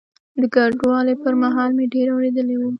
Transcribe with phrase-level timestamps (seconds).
[0.41, 2.69] د کډوالۍ پر مهال مې ډېر اورېدلي ول.